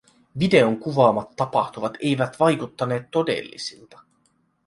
[0.39, 3.99] Videon kuvaamat tapahtumat eivät vaikuttaneet todellisilta.